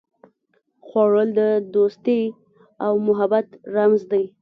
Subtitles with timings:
[0.87, 1.41] خوړل د
[1.73, 2.21] دوستي
[2.85, 4.23] او محبت رمز دی